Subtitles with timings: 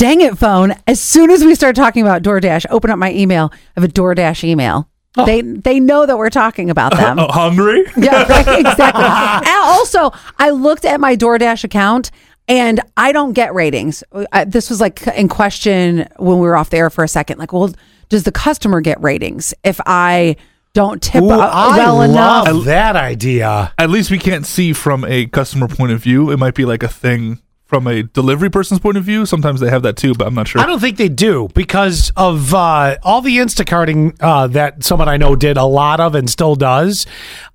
[0.00, 0.72] Dang it, phone.
[0.86, 3.50] As soon as we start talking about DoorDash, open up my email.
[3.52, 4.88] I have a DoorDash email.
[5.26, 7.18] They they know that we're talking about them.
[7.18, 7.84] Oh, hungry?
[7.98, 9.04] Yeah, right, exactly.
[9.04, 12.12] and also, I looked at my DoorDash account
[12.48, 14.02] and I don't get ratings.
[14.32, 17.38] Uh, this was like in question when we were off the air for a second.
[17.38, 17.70] Like, well,
[18.08, 20.36] does the customer get ratings if I
[20.72, 22.64] don't tip Ooh, uh, I well love enough?
[22.64, 23.74] that idea.
[23.76, 26.30] At least we can't see from a customer point of view.
[26.30, 29.24] It might be like a thing from a delivery person's point of view.
[29.24, 30.60] Sometimes they have that too, but I'm not sure.
[30.60, 35.16] I don't think they do because of uh, all the Instacarting uh, that someone I
[35.16, 37.06] know did a lot of and still does.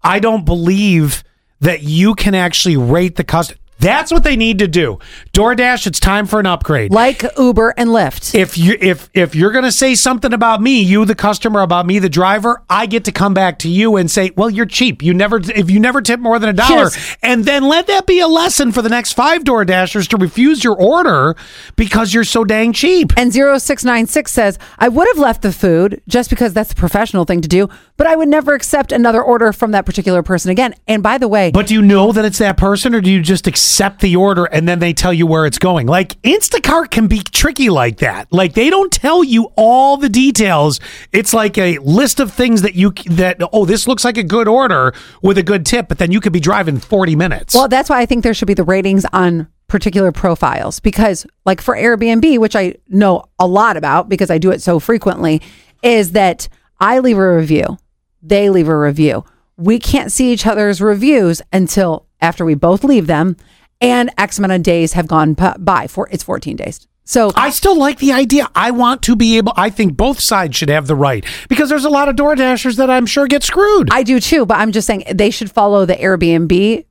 [0.01, 1.23] I don't believe
[1.59, 3.59] that you can actually rate the customer.
[3.79, 4.99] That's what they need to do.
[5.33, 6.91] DoorDash, it's time for an upgrade.
[6.91, 8.33] Like Uber and Lyft.
[8.33, 11.85] if you if if you're going to say something about me, you the customer about
[11.85, 15.03] me the driver, I get to come back to you and say, "Well, you're cheap.
[15.03, 18.05] You never if you never tip more than a dollar." Here's- And then let that
[18.05, 21.35] be a lesson for the next 5 door dashers to refuse your order
[21.75, 23.11] because you're so dang cheap.
[23.17, 27.41] And 0696 says, I would have left the food just because that's the professional thing
[27.41, 30.75] to do, but I would never accept another order from that particular person again.
[30.87, 33.21] And by the way, But do you know that it's that person or do you
[33.21, 33.64] just accept
[33.99, 35.87] the order and then they tell you where it's going?
[35.87, 38.31] Like Instacart can be tricky like that.
[38.31, 40.79] Like they don't tell you all the details.
[41.11, 44.47] It's like a list of things that you that oh, this looks like a good
[44.47, 47.53] order with a good tip, but then you could be driving 40 minutes.
[47.53, 51.61] well, that's why I think there should be the ratings on particular profiles because, like
[51.61, 55.41] for Airbnb, which I know a lot about because I do it so frequently,
[55.81, 56.47] is that
[56.79, 57.77] I leave a review,
[58.21, 59.25] they leave a review.
[59.57, 63.37] We can't see each other's reviews until after we both leave them
[63.81, 65.87] and X amount of days have gone by.
[65.87, 66.87] For it's 14 days.
[67.07, 68.49] So I still like the idea.
[68.55, 71.85] I want to be able, I think both sides should have the right because there's
[71.85, 73.89] a lot of door dashers that I'm sure get screwed.
[73.91, 76.83] I do too, but I'm just saying they should follow the Airbnb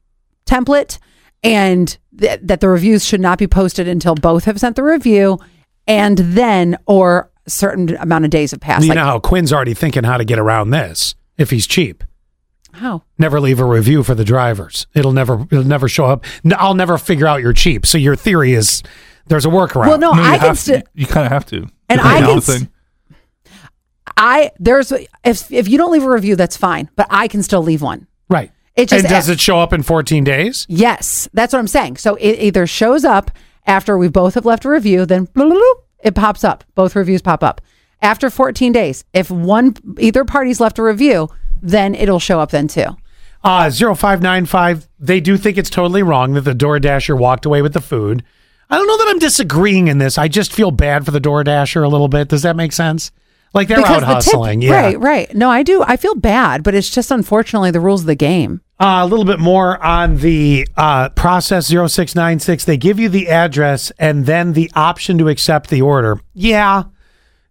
[0.47, 0.99] template
[1.43, 5.39] and th- that the reviews should not be posted until both have sent the review
[5.89, 8.85] and then or a certain amount of days have passed.
[8.85, 12.05] you Like, know how Quinn's already thinking how to get around this if he's cheap.
[12.75, 13.03] How?
[13.19, 14.87] Never leave a review for the drivers.
[14.95, 16.25] It'll never it'll never show up.
[16.57, 17.87] I'll never figure out you're cheap.
[17.87, 18.83] So your theory is
[19.27, 19.87] there's a workaround.
[19.89, 20.81] Well, no, No, I can have still.
[20.81, 20.87] to.
[20.95, 21.67] You kind of have to.
[21.89, 22.69] And I on can the thing.
[24.17, 24.93] I there's
[25.25, 28.07] if if you don't leave a review, that's fine, but I can still leave one.
[28.29, 28.51] right.
[28.77, 30.67] It just and does it show up in 14 days?
[30.69, 31.97] Yes, that's what I'm saying.
[31.99, 33.31] So it either shows up
[33.69, 35.29] after we both have left a review, then
[36.03, 36.65] it pops up.
[36.75, 37.61] Both reviews pop up.
[38.03, 41.29] After 14 days, if one either party's left a review,
[41.65, 42.97] then it'll show up then too.
[43.43, 47.73] Uh 0595 they do think it's totally wrong that the door dasher walked away with
[47.73, 48.23] the food.
[48.71, 50.17] I don't know that I'm disagreeing in this.
[50.17, 52.29] I just feel bad for the door dasher a little bit.
[52.29, 53.11] Does that make sense?
[53.53, 54.63] Like they're out the tip- hustling.
[54.63, 54.73] yeah.
[54.73, 55.35] Right, right.
[55.35, 55.83] No, I do.
[55.87, 58.63] I feel bad, but it's just unfortunately the rules of the game.
[58.81, 62.65] Uh, a little bit more on the uh, process 0696.
[62.65, 66.21] They give you the address and then the option to accept the order.
[66.33, 66.85] Yeah,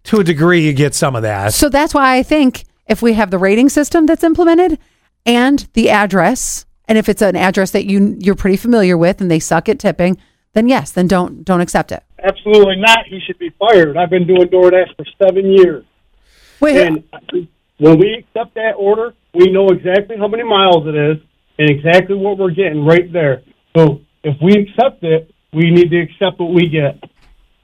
[0.06, 1.54] to a degree, you get some of that.
[1.54, 4.78] So that's why I think if we have the rating system that's implemented
[5.26, 9.32] and the address, and if it's an address that you you're pretty familiar with and
[9.32, 10.18] they suck at tipping,
[10.54, 12.04] then yes, then don't don't accept it.
[12.24, 13.06] Absolutely not.
[13.08, 13.98] He should be fired.
[13.98, 15.86] I've been doing DoorDash for seven years.
[16.60, 17.04] Wait, And
[17.78, 21.18] when we accept that order, we know exactly how many miles it is
[21.60, 23.44] and exactly what we're getting right there.
[23.76, 27.04] So if we accept it, we need to accept what we get.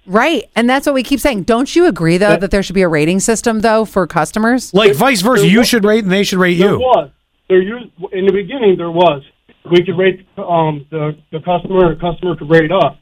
[0.09, 1.43] Right, and that's what we keep saying.
[1.43, 4.73] Don't you agree though that there should be a rating system though for customers?
[4.73, 6.79] Like vice versa, you should rate and they should rate There you.
[6.79, 7.11] was.
[7.47, 9.23] There used, in the beginning, there was.
[9.71, 12.95] We could rate um, the, the customer, the customer could rate us.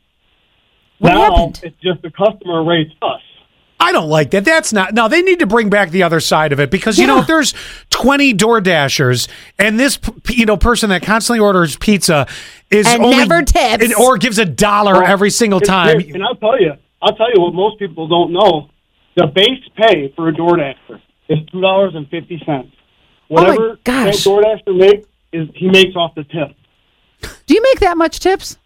[0.99, 1.61] What now, happened?
[1.63, 3.21] it's just the customer rates us.
[3.79, 4.43] I don't like that.
[4.43, 4.95] That's not.
[4.95, 7.27] No, they need to bring back the other side of it because you know if
[7.27, 7.53] there's
[7.91, 9.27] 20 Door Dashers
[9.59, 12.25] and this you know person that constantly orders pizza
[12.71, 13.83] is And only never tips.
[13.83, 15.99] and- or gives a dollar every single time.
[15.99, 18.69] here- And I'll tell you, I'll tell you what most people don't know.
[19.15, 22.69] The base pay for a door DoorDasher is two dollars and fifty cents.
[23.27, 24.23] Whatever that gosh.
[24.25, 26.55] DoorDasher makes is he makes off the tip.
[27.45, 28.57] Do you make that much tips?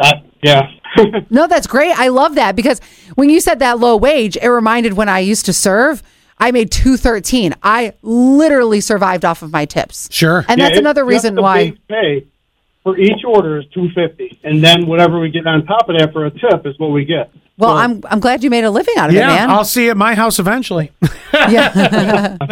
[0.00, 0.12] Uh,
[0.42, 0.62] yeah.
[1.30, 1.98] No, that's great.
[1.98, 2.78] I love that because
[3.14, 6.02] when you said that low wage, it reminded when I used to serve,
[6.36, 7.54] I made 213.
[7.62, 10.08] I literally survived off of my tips.
[10.12, 10.44] Sure.
[10.48, 12.26] And Yeah, that's another reason why base pay
[12.82, 16.12] for each order is two fifty, and then whatever we get on top of that
[16.12, 17.30] for a tip is what we get.
[17.58, 19.50] Well, I'm I'm glad you made a living out of yeah, it, man.
[19.50, 20.90] I'll see you at my house eventually.
[21.32, 22.36] yeah.